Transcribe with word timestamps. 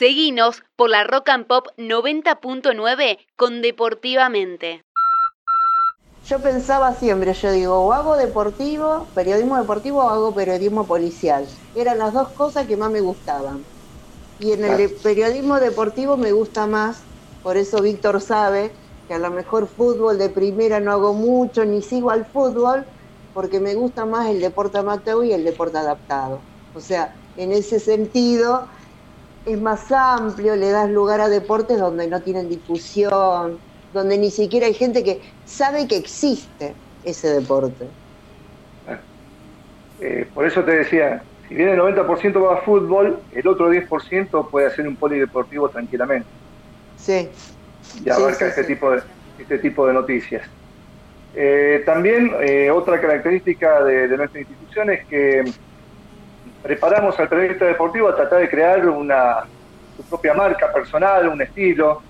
Seguinos 0.00 0.62
por 0.76 0.88
la 0.88 1.04
Rock 1.04 1.28
and 1.28 1.46
Pop 1.46 1.66
90.9 1.76 3.18
con 3.36 3.60
Deportivamente. 3.60 4.82
Yo 6.26 6.38
pensaba 6.38 6.94
siempre, 6.94 7.34
yo 7.34 7.52
digo, 7.52 7.78
o 7.80 7.92
hago 7.92 8.16
deportivo, 8.16 9.06
periodismo 9.14 9.58
deportivo, 9.58 9.98
o 9.98 10.08
hago 10.08 10.34
periodismo 10.34 10.86
policial. 10.86 11.46
Eran 11.76 11.98
las 11.98 12.14
dos 12.14 12.28
cosas 12.30 12.66
que 12.66 12.78
más 12.78 12.90
me 12.90 13.02
gustaban. 13.02 13.62
Y 14.38 14.52
en 14.52 14.64
el 14.64 14.90
periodismo 14.90 15.60
deportivo 15.60 16.16
me 16.16 16.32
gusta 16.32 16.66
más, 16.66 17.02
por 17.42 17.58
eso 17.58 17.82
Víctor 17.82 18.22
sabe 18.22 18.70
que 19.06 19.12
a 19.12 19.18
lo 19.18 19.30
mejor 19.30 19.66
fútbol 19.66 20.16
de 20.16 20.30
primera 20.30 20.80
no 20.80 20.92
hago 20.92 21.12
mucho, 21.12 21.66
ni 21.66 21.82
sigo 21.82 22.10
al 22.10 22.24
fútbol, 22.24 22.86
porque 23.34 23.60
me 23.60 23.74
gusta 23.74 24.06
más 24.06 24.30
el 24.30 24.40
deporte 24.40 24.78
amateur 24.78 25.26
y 25.26 25.34
el 25.34 25.44
deporte 25.44 25.76
adaptado. 25.76 26.38
O 26.74 26.80
sea, 26.80 27.14
en 27.36 27.52
ese 27.52 27.78
sentido 27.78 28.66
es 29.46 29.60
más 29.60 29.90
amplio, 29.90 30.56
le 30.56 30.70
das 30.70 30.90
lugar 30.90 31.20
a 31.20 31.28
deportes 31.28 31.78
donde 31.78 32.06
no 32.06 32.20
tienen 32.20 32.48
difusión, 32.48 33.58
donde 33.92 34.18
ni 34.18 34.30
siquiera 34.30 34.66
hay 34.66 34.74
gente 34.74 35.02
que 35.02 35.20
sabe 35.44 35.88
que 35.88 35.96
existe 35.96 36.74
ese 37.04 37.28
deporte. 37.28 37.86
Eh, 40.00 40.26
por 40.32 40.46
eso 40.46 40.64
te 40.64 40.72
decía, 40.72 41.22
si 41.48 41.54
bien 41.54 41.68
el 41.68 41.78
90% 41.78 42.42
va 42.42 42.54
a 42.54 42.62
fútbol, 42.62 43.18
el 43.32 43.46
otro 43.46 43.70
10% 43.70 44.48
puede 44.48 44.66
hacer 44.66 44.86
un 44.88 44.96
polideportivo 44.96 45.68
tranquilamente. 45.68 46.28
Sí. 46.96 47.28
Y 48.04 48.10
abarca 48.10 48.46
este, 48.46 48.64
Tipo 48.64 48.92
de, 48.92 49.02
este 49.38 49.58
tipo 49.58 49.86
de 49.86 49.92
noticias. 49.92 50.42
Eh, 51.34 51.82
también 51.86 52.32
eh, 52.40 52.70
otra 52.70 53.00
característica 53.00 53.84
de, 53.84 54.08
nuestra 54.16 54.40
institución 54.40 54.90
es 54.90 55.06
que 55.06 55.44
preparamos 56.62 57.18
al 57.18 57.28
periodista 57.28 57.64
deportivo 57.66 58.08
a 58.08 58.16
tratar 58.16 58.40
de 58.40 58.48
crear 58.48 58.88
una, 58.88 59.44
su 59.96 60.02
propia 60.04 60.34
marca 60.34 60.72
personal, 60.72 61.28
un 61.28 61.42
estilo, 61.42 62.02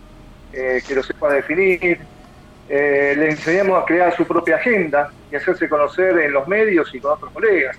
eh, 0.53 0.83
que 0.87 0.95
lo 0.95 1.03
sepa 1.03 1.33
definir. 1.33 1.99
le 2.69 3.31
enseñamos 3.31 3.83
a 3.83 3.85
crear 3.85 4.15
su 4.17 4.25
propia 4.25 4.57
agenda 4.57 5.11
y 5.31 5.37
hacerse 5.37 5.69
conocer 5.69 6.19
en 6.19 6.33
los 6.33 6.47
medios 6.47 6.95
y 6.95 7.01
con 7.01 7.13
otros 7.13 7.31
colegas. 7.33 7.77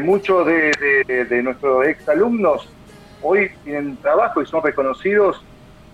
muchos 0.00 0.46
de, 0.46 0.72
de, 1.06 1.24
de 1.24 1.42
nuestros 1.42 1.86
exalumnos 1.86 2.68
hoy 3.22 3.50
tienen 3.64 3.96
trabajo 3.96 4.42
y 4.42 4.46
son 4.46 4.62
reconocidos 4.62 5.44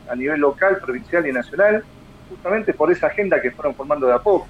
a 0.09 0.15
nivel 0.15 0.41
local, 0.41 0.79
provincial 0.79 1.27
y 1.27 1.33
nacional 1.33 1.85
justamente 2.29 2.73
por 2.75 2.91
esa 2.91 3.09
agenda 3.09 3.41
que 3.41 3.51
fueron 3.51 3.75
formando 3.75 4.07
de 4.07 4.15
a 4.15 4.19
poco. 4.19 4.49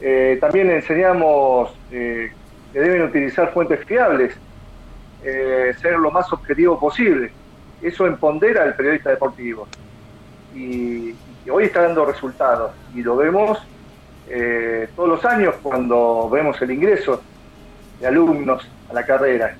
Eh, 0.00 0.38
también 0.40 0.70
enseñamos 0.70 1.76
eh, 1.90 2.32
que 2.72 2.80
deben 2.80 3.02
utilizar 3.02 3.52
fuentes 3.52 3.84
fiables, 3.84 4.34
eh, 5.24 5.74
ser 5.80 5.98
lo 5.98 6.10
más 6.10 6.32
objetivo 6.32 6.78
posible. 6.78 7.30
Eso 7.82 8.06
empodera 8.06 8.64
al 8.64 8.74
periodista 8.74 9.10
deportivo. 9.10 9.66
Y, 10.54 11.14
hoy 11.50 11.64
está 11.64 11.82
dando 11.82 12.04
resultados. 12.04 12.72
Y 12.94 13.02
lo 13.02 13.16
vemos 13.16 13.58
todos 14.94 15.08
los 15.08 15.24
años 15.24 15.54
cuando 15.62 16.28
vemos 16.28 16.60
el 16.60 16.70
ingreso 16.70 17.22
de 17.98 18.06
alumnos 18.06 18.68
a 18.90 18.92
la 18.92 19.06
carrera. 19.06 19.56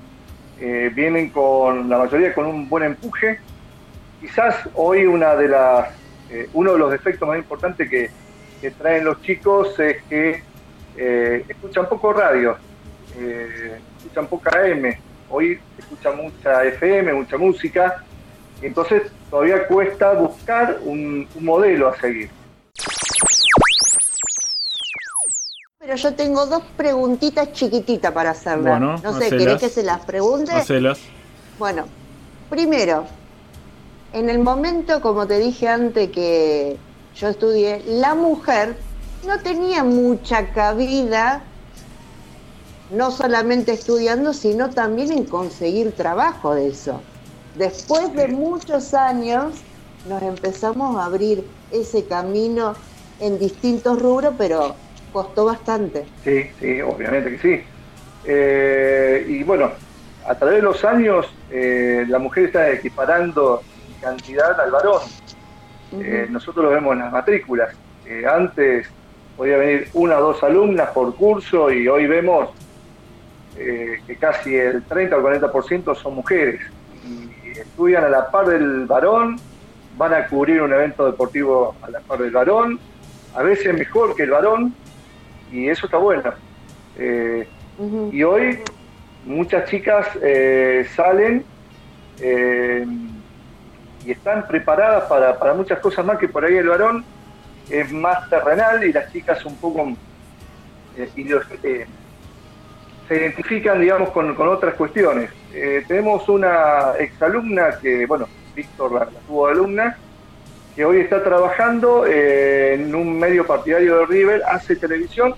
vienen 0.59 1.31
con 1.31 1.89
la 1.89 1.97
mayoría 1.97 2.31
con 2.35 2.45
un 2.45 2.69
buen 2.69 2.83
empuje. 2.83 3.39
Quizás 4.21 4.69
hoy 4.75 5.07
una 5.07 5.33
de 5.35 5.47
las 5.47 5.89
eh, 6.31 6.47
uno 6.53 6.73
de 6.73 6.79
los 6.79 6.93
efectos 6.93 7.27
más 7.27 7.37
importantes 7.37 7.89
que, 7.89 8.11
traen 8.77 9.05
los 9.05 9.21
chicos 9.21 9.79
es 9.79 10.03
que 10.03 10.43
eh, 10.97 11.45
escuchan 11.47 11.87
poco 11.87 12.11
radio, 12.11 12.57
eh, 13.17 13.79
escuchan 13.97 14.27
poca 14.27 14.67
M, 14.67 14.99
hoy 15.29 15.59
se 15.75 15.81
escucha 15.81 16.11
mucha 16.11 16.63
FM, 16.63 17.13
mucha 17.13 17.37
música, 17.37 18.03
entonces 18.61 19.03
todavía 19.29 19.67
cuesta 19.67 20.13
buscar 20.13 20.79
un, 20.83 21.27
modelo 21.39 21.89
a 21.89 21.97
seguir. 21.99 22.29
Pero 25.79 25.95
yo 25.95 26.13
tengo 26.13 26.45
dos 26.45 26.63
preguntitas 26.77 27.51
chiquititas 27.53 28.11
para 28.11 28.31
hacerle. 28.31 28.79
no 28.79 29.19
sé, 29.19 29.29
¿querés 29.29 29.59
que 29.59 29.69
se 29.69 29.83
las 29.83 30.05
pregunte? 30.05 30.51
Hacelas. 30.51 30.99
Bueno, 31.57 31.85
primero, 32.49 33.05
en 34.13 34.29
el 34.29 34.39
momento, 34.39 35.01
como 35.01 35.27
te 35.27 35.39
dije 35.39 35.67
antes 35.67 36.09
que 36.09 36.77
yo 37.15 37.27
estudié, 37.27 37.83
la 37.85 38.15
mujer 38.15 38.75
no 39.25 39.39
tenía 39.39 39.83
mucha 39.83 40.51
cabida, 40.51 41.43
no 42.91 43.11
solamente 43.11 43.73
estudiando, 43.73 44.33
sino 44.33 44.69
también 44.69 45.11
en 45.11 45.25
conseguir 45.25 45.91
trabajo 45.91 46.55
de 46.55 46.69
eso. 46.69 47.01
Después 47.55 48.13
de 48.13 48.27
muchos 48.27 48.93
años 48.93 49.53
nos 50.07 50.21
empezamos 50.21 50.97
a 50.97 51.05
abrir 51.05 51.43
ese 51.71 52.05
camino 52.05 52.73
en 53.19 53.37
distintos 53.37 54.01
rubros, 54.01 54.33
pero 54.37 54.75
costó 55.11 55.45
bastante. 55.45 56.05
Sí, 56.23 56.49
sí, 56.59 56.81
obviamente 56.81 57.31
que 57.31 57.39
sí. 57.39 57.63
Eh, 58.25 59.25
y 59.27 59.43
bueno, 59.43 59.71
a 60.27 60.35
través 60.35 60.57
de 60.57 60.61
los 60.61 60.83
años 60.85 61.27
eh, 61.51 62.05
la 62.07 62.19
mujer 62.19 62.45
está 62.45 62.71
equiparando 62.71 63.61
cantidad 64.01 64.59
al 64.59 64.71
varón. 64.71 65.01
Eh, 65.99 66.27
nosotros 66.29 66.65
lo 66.65 66.71
vemos 66.71 66.93
en 66.93 66.99
las 66.99 67.11
matrículas. 67.11 67.75
antes 68.27 68.87
podía 69.35 69.57
venir 69.57 69.89
una 69.93 70.17
o 70.17 70.21
dos 70.21 70.43
alumnas 70.43 70.89
por 70.91 71.15
curso 71.15 71.71
y 71.71 71.87
hoy 71.87 72.07
vemos 72.07 72.49
eh, 73.59 74.01
que 74.07 74.15
casi 74.15 74.55
el 74.55 74.83
30 74.83 75.17
o 75.17 75.21
40% 75.21 75.95
son 75.95 76.15
mujeres. 76.15 76.61
Y 77.43 77.49
estudian 77.49 78.03
a 78.03 78.09
la 78.09 78.31
par 78.31 78.47
del 78.47 78.85
varón, 78.85 79.37
van 79.97 80.13
a 80.13 80.27
cubrir 80.27 80.61
un 80.61 80.73
evento 80.73 81.05
deportivo 81.05 81.75
a 81.81 81.89
la 81.89 81.99
par 81.99 82.19
del 82.19 82.31
varón, 82.31 82.79
a 83.35 83.43
veces 83.43 83.77
mejor 83.77 84.15
que 84.15 84.23
el 84.23 84.31
varón 84.31 84.73
y 85.51 85.67
eso 85.67 85.85
está 85.85 85.97
bueno. 85.97 86.33
Eh, 86.97 87.47
y 88.11 88.23
hoy 88.23 88.59
muchas 89.25 89.69
chicas 89.69 90.07
salen 90.95 91.45
y 94.05 94.11
están 94.11 94.47
preparadas 94.47 95.03
para, 95.03 95.53
muchas 95.53 95.79
cosas 95.79 96.05
más 96.05 96.17
que 96.17 96.27
por 96.27 96.45
ahí 96.45 96.55
el 96.55 96.67
varón 96.67 97.03
es 97.69 97.91
más 97.91 98.29
terrenal 98.29 98.83
y 98.83 98.91
las 98.91 99.11
chicas 99.11 99.45
un 99.45 99.55
poco 99.57 99.89
eh, 100.97 101.09
eh, 101.15 101.87
se 103.09 103.15
identifican, 103.17 103.81
digamos, 103.81 104.11
con, 104.11 104.39
otras 104.47 104.75
cuestiones. 104.75 105.31
Eh, 105.53 105.83
tenemos 105.87 106.29
una 106.29 106.93
exalumna 106.97 107.77
que, 107.81 108.05
bueno, 108.05 108.27
Víctor 108.55 108.93
la, 108.93 109.07
tuvo 109.27 109.47
de 109.47 109.53
alumna, 109.53 109.97
que 110.75 110.85
hoy 110.85 111.01
está 111.01 111.21
trabajando 111.23 112.05
en 112.05 112.93
un 112.95 113.19
medio 113.19 113.45
partidario 113.45 113.97
de 113.97 114.05
River, 114.05 114.43
hace 114.47 114.75
televisión 114.75 115.35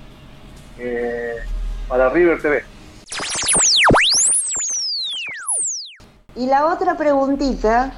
para 1.88 2.10
River 2.10 2.42
TV. 2.42 2.64
Y 6.36 6.48
la 6.48 6.66
otra 6.68 6.96
preguntita 6.96 7.94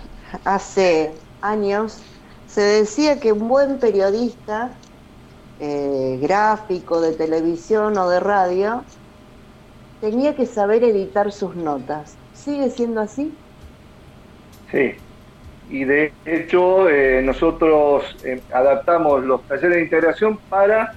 hace 0.45 1.11
años 1.41 2.01
se 2.47 2.61
decía 2.61 3.19
que 3.19 3.31
un 3.31 3.47
buen 3.47 3.79
periodista 3.79 4.71
eh, 5.59 6.19
gráfico 6.21 7.01
de 7.01 7.13
televisión 7.13 7.97
o 7.97 8.09
de 8.09 8.19
radio 8.19 8.83
tenía 10.03 10.35
que 10.35 10.45
saber 10.45 10.83
editar 10.83 11.31
sus 11.31 11.55
notas. 11.55 12.17
¿Sigue 12.33 12.69
siendo 12.69 12.99
así? 12.99 13.33
Sí, 14.69 14.95
y 15.69 15.85
de 15.85 16.11
hecho 16.25 16.89
eh, 16.89 17.21
nosotros 17.23 18.03
eh, 18.25 18.41
adaptamos 18.51 19.23
los 19.23 19.41
talleres 19.43 19.77
de 19.77 19.83
integración 19.83 20.37
para 20.49 20.93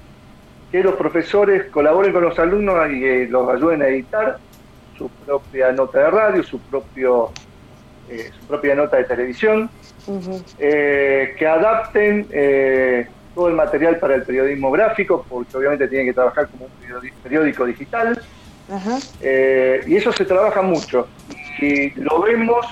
que 0.72 0.82
los 0.82 0.96
profesores 0.96 1.66
colaboren 1.70 2.12
con 2.12 2.24
los 2.24 2.36
alumnos 2.40 2.90
y 2.90 3.26
los 3.26 3.48
ayuden 3.48 3.82
a 3.82 3.86
editar 3.86 4.38
su 4.98 5.08
propia 5.24 5.70
nota 5.70 6.00
de 6.00 6.10
radio, 6.10 6.42
su 6.42 6.58
propio 6.58 7.30
eh, 8.08 8.32
su 8.40 8.46
propia 8.48 8.74
nota 8.74 8.96
de 8.96 9.04
televisión, 9.04 9.70
eh, 10.58 11.36
que 11.38 11.46
adapten 11.46 12.26
eh, 12.32 13.06
todo 13.36 13.46
el 13.48 13.54
material 13.54 14.00
para 14.00 14.16
el 14.16 14.22
periodismo 14.22 14.72
gráfico, 14.72 15.24
porque 15.28 15.56
obviamente 15.56 15.86
tienen 15.86 16.08
que 16.08 16.12
trabajar 16.12 16.48
como 16.48 16.64
un 16.64 17.10
periódico 17.22 17.66
digital. 17.66 18.20
Y 19.22 19.96
eso 19.96 20.12
se 20.12 20.24
trabaja 20.24 20.62
mucho. 20.62 21.08
Y 21.60 21.90
lo 22.00 22.20
vemos 22.20 22.66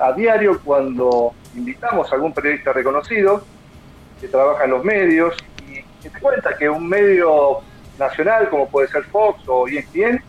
a 0.00 0.12
diario 0.12 0.60
cuando 0.64 1.34
invitamos 1.54 2.10
a 2.10 2.14
algún 2.14 2.32
periodista 2.32 2.72
reconocido 2.72 3.44
que 4.20 4.28
trabaja 4.28 4.64
en 4.64 4.70
los 4.70 4.84
medios 4.84 5.34
y 5.68 5.82
que 6.02 6.10
te 6.10 6.20
cuenta 6.20 6.56
que 6.56 6.68
un 6.68 6.88
medio 6.88 7.60
nacional 7.98 8.48
como 8.48 8.68
puede 8.68 8.88
ser 8.88 9.04
Fox 9.04 9.40
o 9.46 9.68
ESPN, 9.68 10.22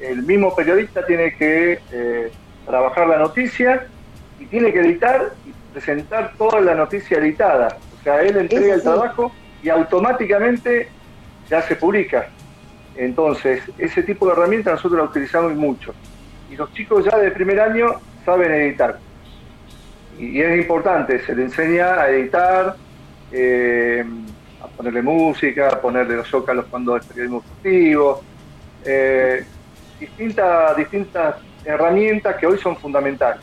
el 0.00 0.22
mismo 0.22 0.54
periodista 0.54 1.04
tiene 1.06 1.34
que 1.36 2.30
trabajar 2.66 3.06
la 3.08 3.18
noticia 3.18 3.86
y 4.38 4.46
tiene 4.46 4.72
que 4.72 4.80
editar 4.80 5.32
y 5.46 5.52
presentar 5.72 6.32
toda 6.36 6.60
la 6.60 6.74
noticia 6.74 7.18
editada. 7.18 7.78
O 7.98 8.02
sea, 8.02 8.20
él 8.22 8.36
entrega 8.36 8.74
el 8.74 8.82
trabajo 8.82 9.32
y 9.62 9.68
automáticamente 9.68 10.88
ya 11.48 11.62
se 11.62 11.76
publica. 11.76 12.28
Entonces, 12.96 13.62
ese 13.78 14.02
tipo 14.02 14.26
de 14.26 14.32
herramientas 14.32 14.74
nosotros 14.74 14.98
la 14.98 15.04
utilizamos 15.04 15.54
mucho. 15.54 15.94
Y 16.50 16.56
los 16.56 16.72
chicos 16.72 17.04
ya 17.04 17.18
de 17.18 17.30
primer 17.30 17.60
año 17.60 18.00
saben 18.24 18.52
editar. 18.52 18.98
y, 20.18 20.40
es 20.40 20.58
importante, 20.58 21.22
se 21.26 21.34
le 21.34 21.42
enseña 21.42 22.00
a 22.00 22.08
editar, 22.08 22.76
eh, 23.30 24.04
a 24.62 24.66
ponerle 24.68 25.02
música, 25.02 25.68
a 25.68 25.80
ponerle 25.80 26.16
los 26.16 26.28
zócalos 26.28 26.64
cuando 26.70 26.96
es 26.96 27.04
periodismo 27.04 27.42
deportivo, 27.42 28.22
eh, 28.84 29.44
distintas, 30.00 30.76
distintas 30.76 31.36
herramientas 31.64 32.36
que 32.36 32.46
hoy 32.46 32.58
son 32.58 32.76
fundamentales. 32.76 33.42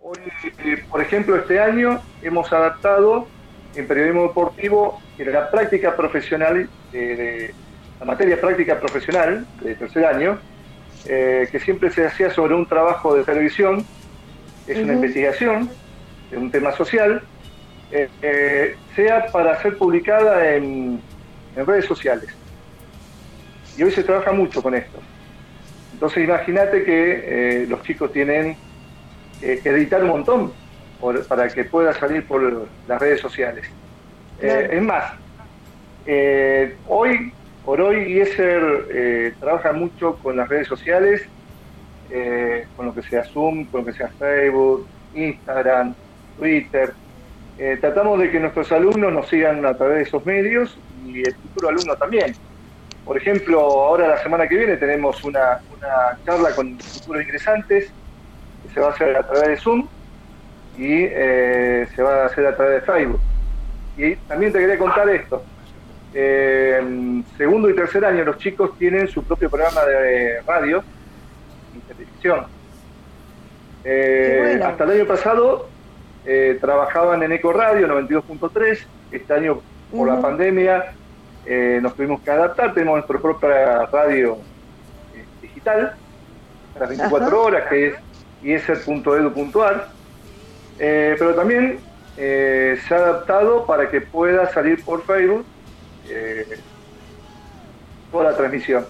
Hoy, 0.00 0.18
por 0.90 1.00
ejemplo, 1.00 1.36
este 1.36 1.60
año 1.60 2.00
hemos 2.22 2.52
adaptado 2.52 3.26
en 3.74 3.86
periodismo 3.86 4.22
deportivo 4.22 5.00
la 5.24 5.50
práctica 5.50 5.96
profesional, 5.96 6.68
de, 6.92 7.52
la 7.98 8.06
materia 8.06 8.40
práctica 8.40 8.78
profesional 8.78 9.46
de 9.60 9.74
tercer 9.74 10.04
año, 10.04 10.38
eh, 11.06 11.48
que 11.50 11.58
siempre 11.58 11.90
se 11.90 12.06
hacía 12.06 12.30
sobre 12.30 12.54
un 12.54 12.66
trabajo 12.66 13.14
de 13.14 13.24
televisión, 13.24 13.84
es 14.66 14.78
una 14.78 14.92
investigación 14.92 15.70
de 16.30 16.36
un 16.36 16.50
tema 16.50 16.72
social, 16.72 17.22
eh, 17.90 18.08
eh, 18.22 18.76
sea 18.94 19.26
para 19.32 19.60
ser 19.62 19.76
publicada 19.78 20.54
en, 20.54 21.00
redes 21.56 21.86
sociales. 21.86 22.28
Y 23.76 23.82
hoy 23.82 23.90
se 23.90 24.04
trabaja 24.04 24.30
mucho 24.30 24.62
con 24.62 24.76
esto. 24.76 24.98
Entonces 25.92 26.22
imagínate 26.22 26.84
que 26.84 27.66
los 27.68 27.82
chicos 27.82 28.12
tienen 28.12 28.56
que 29.40 29.60
editar 29.64 30.00
un 30.04 30.10
montón 30.10 30.52
para 31.26 31.48
que 31.48 31.64
pueda 31.64 31.92
salir 31.94 32.24
por 32.24 32.68
las 32.86 33.00
redes 33.00 33.20
sociales. 33.20 33.68
Es 34.40 34.82
más, 34.82 35.12
hoy 36.86 37.32
por 37.68 37.82
hoy 37.82 38.14
IESER 38.14 38.86
eh, 38.88 39.34
trabaja 39.38 39.74
mucho 39.74 40.16
con 40.22 40.38
las 40.38 40.48
redes 40.48 40.66
sociales, 40.66 41.20
eh, 42.10 42.66
con 42.74 42.86
lo 42.86 42.94
que 42.94 43.02
sea 43.02 43.24
Zoom, 43.24 43.66
con 43.66 43.82
lo 43.82 43.86
que 43.88 43.92
sea 43.92 44.08
Facebook, 44.18 44.86
Instagram, 45.12 45.94
Twitter. 46.38 46.94
Eh, 47.58 47.76
tratamos 47.78 48.20
de 48.20 48.30
que 48.30 48.40
nuestros 48.40 48.72
alumnos 48.72 49.12
nos 49.12 49.28
sigan 49.28 49.66
a 49.66 49.74
través 49.74 49.96
de 49.98 50.02
esos 50.04 50.24
medios 50.24 50.78
y 51.04 51.18
el 51.18 51.34
futuro 51.34 51.68
alumno 51.68 51.94
también. 51.96 52.34
Por 53.04 53.18
ejemplo, 53.18 53.60
ahora 53.60 54.08
la 54.08 54.22
semana 54.22 54.48
que 54.48 54.56
viene 54.56 54.78
tenemos 54.78 55.22
una, 55.24 55.60
charla 56.24 56.54
con 56.56 56.78
futuros 56.80 57.22
ingresantes 57.22 57.92
que 58.62 58.72
se 58.72 58.80
va 58.80 58.86
a 58.86 58.90
hacer 58.92 59.14
a 59.14 59.24
través 59.24 59.46
de 59.46 59.56
Zoom 59.58 59.86
y 60.78 61.06
se 61.94 62.02
va 62.02 62.22
a 62.22 62.26
hacer 62.28 62.46
a 62.46 62.56
través 62.56 62.80
de 62.80 62.90
Facebook. 62.90 63.20
Y 63.98 64.14
también 64.14 64.52
te 64.52 64.60
quería 64.60 64.78
contar 64.78 65.10
esto. 65.10 65.42
Eh, 66.14 67.22
segundo 67.36 67.68
y 67.68 67.74
tercer 67.74 68.04
año 68.04 68.24
los 68.24 68.38
chicos 68.38 68.78
tienen 68.78 69.08
su 69.08 69.22
propio 69.24 69.50
programa 69.50 69.84
de 69.84 70.40
radio 70.46 70.82
y 71.76 71.80
televisión. 71.80 72.46
Eh, 73.84 74.60
hasta 74.64 74.84
el 74.84 74.90
año 74.92 75.04
pasado 75.04 75.68
eh, 76.24 76.56
trabajaban 76.60 77.22
en 77.24 77.32
Eco 77.32 77.52
Radio 77.52 77.88
92.3, 77.88 78.78
este 79.12 79.34
año 79.34 79.60
por 79.90 80.08
la 80.08 80.20
pandemia 80.20 80.94
nos 81.80 81.94
tuvimos 81.94 82.20
que 82.20 82.30
adaptar, 82.30 82.74
tenemos 82.74 82.96
nuestra 82.96 83.18
propia 83.18 83.86
radio 83.86 84.36
digital, 85.40 85.94
a 86.76 86.78
las 86.78 86.88
24 86.90 87.42
horas, 87.42 87.68
que 87.70 87.86
es 87.86 87.94
iser.edu.ar, 88.42 89.88
pero 90.76 91.34
también 91.34 91.78
se 92.18 92.94
ha 92.94 92.96
adaptado 92.96 93.64
para 93.64 93.88
que 93.90 94.00
pueda 94.00 94.50
salir 94.52 94.84
por 94.84 95.04
Facebook 95.04 95.44
eh, 96.08 96.58
toda 98.10 98.30
la 98.30 98.36
transmisión. 98.36 98.84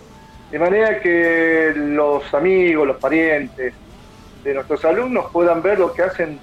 De 0.51 0.59
manera 0.59 1.01
que 1.01 1.75
los 1.77 2.33
amigos, 2.33 2.87
los 2.87 2.97
parientes 2.97 3.75
de 4.43 4.55
nuestros 4.55 4.83
alumnos 4.85 5.27
puedan 5.31 5.61
ver 5.61 5.79
lo 5.79 5.93
que 5.93 6.03
hacen 6.03 6.39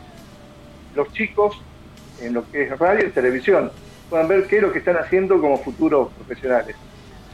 los 0.93 1.11
chicos 1.11 1.59
en 2.21 2.33
lo 2.35 2.49
que 2.51 2.63
es 2.63 2.79
radio 2.79 3.07
y 3.07 3.09
televisión, 3.09 3.71
puedan 4.09 4.27
ver 4.27 4.45
qué 4.47 4.57
es 4.57 4.61
lo 4.61 4.71
que 4.71 4.79
están 4.79 4.97
haciendo 4.97 5.41
como 5.41 5.57
futuros 5.57 6.13
profesionales. 6.13 6.75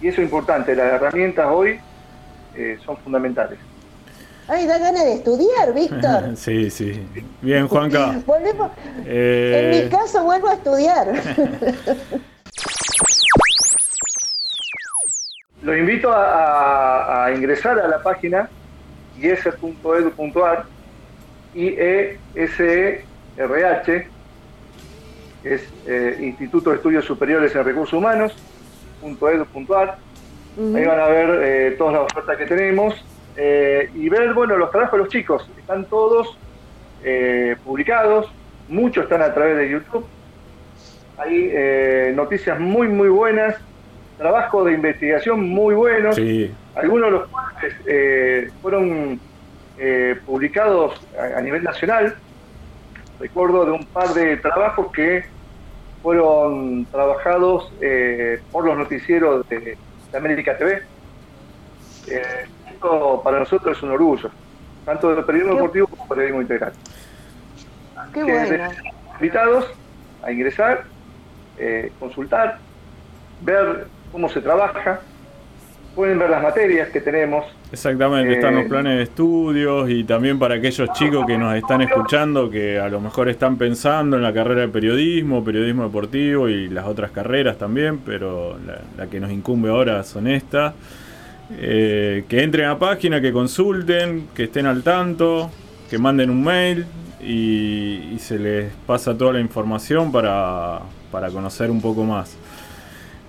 Y 0.02 0.08
eso 0.08 0.22
es 0.22 0.26
importante, 0.26 0.76
las 0.76 0.94
herramientas 0.94 1.48
hoy 1.52 1.80
eh, 2.56 2.80
son 2.86 2.96
fundamentales. 2.98 3.60
Ay, 4.54 4.68
da 4.68 4.78
ganas 4.78 5.06
de 5.06 5.14
estudiar, 5.14 5.74
Víctor. 5.74 6.36
sí, 6.36 6.70
sí. 6.70 7.02
Bien, 7.42 7.70
Juanca. 7.70 8.22
Volvemos. 8.26 8.70
En 9.06 9.70
mi 9.70 9.78
eh, 9.78 9.88
caso 9.90 10.26
vuelvo 10.26 10.50
a 10.50 10.56
estudiar. 10.56 11.08
Los 15.62 15.78
invito 15.78 16.12
a, 16.12 17.32
ingresar 17.34 17.80
a 17.80 17.88
la 17.88 18.04
página 18.04 18.50
iese.edu.ar 19.18 20.66
IESERH, 21.54 23.06
es 25.44 25.62
eh, 25.88 26.18
Instituto 26.20 26.72
de 26.72 26.76
Estudios 26.76 27.06
Superiores 27.06 27.56
en 27.56 27.64
Recursos 27.64 27.94
Humanos, 27.94 28.34
.edu.ar. 29.02 29.98
Ahí 30.76 30.86
van 30.86 31.00
a 31.00 31.06
ver 31.06 31.40
eh, 31.42 31.76
todas 31.78 31.94
las 31.94 32.04
ofertas 32.04 32.36
que 32.38 32.46
tenemos 32.48 33.02
eh, 33.38 33.90
y 33.94 34.10
ver, 34.10 34.34
bueno, 34.34 34.58
los 34.58 34.72
trabajos 34.72 34.94
de 34.94 35.04
los 35.04 35.10
chicos. 35.10 35.50
Están 35.58 35.86
todos 35.86 36.38
publicados, 37.64 38.32
muchos 38.68 39.06
están 39.06 39.24
a 39.24 39.34
través 39.34 39.58
de 39.58 39.70
YouTube. 39.72 40.06
Hay 41.18 42.14
noticias 42.14 42.60
muy, 42.60 42.88
muy 42.88 43.10
buenas 43.10 43.56
trabajo 44.22 44.64
de 44.64 44.74
investigación 44.74 45.50
muy 45.50 45.74
buenos, 45.74 46.16
algunos 46.76 47.06
de 47.06 47.12
los 47.12 47.28
cuales 47.30 47.76
eh, 47.88 48.52
fueron 48.62 49.20
eh, 49.80 50.16
publicados 50.28 51.02
a, 51.18 51.42
nivel 51.42 51.64
nacional. 51.64 52.16
Recuerdo 53.20 53.66
de 53.66 53.72
un 53.72 53.86
par 53.86 54.10
de 54.10 54.38
trabajos 54.38 54.92
que 54.92 55.26
fueron 56.04 56.86
trabajados 56.86 57.74
eh, 57.82 58.40
por 58.52 58.64
los 58.64 58.78
noticieros 58.78 59.50
de, 59.50 59.76
América 60.14 60.56
TV. 60.58 60.84
Esto 62.82 63.22
para 63.24 63.40
nosotros 63.40 63.78
es 63.78 63.84
un 63.84 63.92
orgullo, 63.92 64.30
tanto 64.86 65.14
del 65.14 65.24
periodismo 65.24 65.56
deportivo 65.56 65.88
como 65.88 66.02
del 66.04 66.10
periodismo 66.10 66.42
integral. 66.42 66.74
Qué 68.14 68.24
bueno. 68.24 68.70
Invitados 69.16 69.66
a 70.24 70.32
ingresar, 70.32 70.86
consultar, 72.00 72.58
ver 73.42 73.86
cómo 74.12 74.28
se 74.30 74.42
trabaja, 74.42 75.00
pueden 75.96 76.18
ver 76.18 76.32
las 76.32 76.42
materias 76.42 76.90
que 76.90 77.02
tenemos. 77.02 77.46
Exactamente, 77.72 78.34
están 78.34 78.56
los 78.56 78.66
eh, 78.66 78.70
planes 78.70 78.98
de 78.98 79.04
estudios 79.04 79.90
y 79.90 80.04
también 80.04 80.40
para 80.40 80.56
aquellos 80.56 80.92
chicos 80.94 81.26
que 81.28 81.38
nos 81.38 81.56
están 81.56 81.82
escuchando 81.82 82.50
que 82.50 82.80
a 82.80 82.90
lo 82.90 83.00
mejor 83.00 83.30
están 83.30 83.58
pensando 83.58 84.18
en 84.18 84.24
la 84.24 84.34
carrera 84.34 84.62
de 84.62 84.68
periodismo, 84.70 85.44
periodismo 85.44 85.84
deportivo 85.84 86.50
y 86.50 86.68
las 86.68 86.86
otras 86.86 87.12
carreras 87.12 87.58
también, 87.58 88.00
pero 88.00 88.58
la, 88.98 89.06
que 89.08 89.20
nos 89.20 89.32
incumbe 89.32 89.70
ahora 89.70 90.04
son 90.04 90.28
estas. 90.28 90.74
Eh, 91.58 92.26
que 92.28 92.44
entren 92.44 92.68
a 92.70 92.80
página, 92.80 93.22
que 93.22 93.32
consulten, 93.32 94.28
que 94.34 94.46
estén 94.46 94.66
al 94.66 94.84
tanto, 94.84 95.50
que 95.90 95.98
manden 95.98 96.30
un 96.30 96.44
mail 96.44 96.86
y, 97.22 98.18
se 98.20 98.38
les 98.38 98.72
pasa 98.86 99.18
toda 99.18 99.34
la 99.34 99.40
información 99.40 100.12
para, 100.12 100.80
para 101.12 101.30
conocer 101.30 101.72
un 101.72 101.82
poco 101.82 102.04
más. 102.04 102.38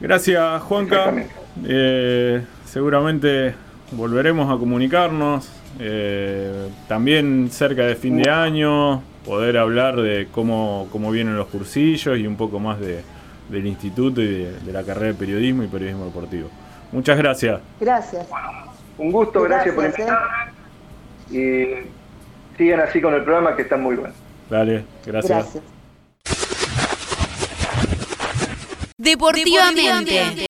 Gracias, 0.01 0.63
Juanca. 0.63 1.15
Eh, 1.65 2.43
seguramente 2.65 3.55
volveremos 3.93 4.53
a 4.53 4.59
comunicarnos. 4.59 5.49
Eh, 5.79 6.69
también 6.89 7.49
cerca 7.51 7.87
de 7.87 7.95
fin 7.97 8.21
de 8.23 8.31
año, 8.31 9.03
poder 9.25 9.59
hablar 9.59 10.01
de 10.01 10.29
cómo, 10.31 10.89
cómo 10.91 11.11
vienen 11.11 11.37
los 11.37 11.49
cursillos 11.49 12.19
y 12.19 12.27
un 12.27 12.37
poco 12.37 12.59
más 12.59 12.81
de, 12.81 13.03
del 13.49 13.67
instituto 13.67 14.21
y 14.21 14.27
de, 14.27 14.73
la 14.73 14.83
carrera 14.83 15.09
de 15.09 15.15
periodismo 15.15 15.63
y 15.63 15.69
periodismo 15.69 16.07
deportivo. 16.07 16.49
Muchas 16.93 17.17
gracias. 17.17 17.61
Gracias. 17.81 18.27
un 18.99 19.11
gusto, 19.11 19.43
gracias, 19.43 19.75
por 19.75 19.85
invitarme. 19.87 20.53
Y 21.31 21.87
sigan 22.57 22.81
así 22.81 23.01
con 23.01 23.15
el 23.15 23.23
programa 23.23 23.57
que 23.57 23.63
está 23.63 23.77
muy 23.77 23.97
bueno. 23.97 24.15
Dale, 24.51 24.85
gracias. 25.05 25.59
Deportivamente. 28.99 30.35